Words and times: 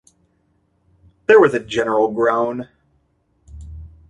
There 1.27 1.39
was 1.39 1.53
a 1.53 1.59
general 1.59 2.11
groan. 2.11 2.67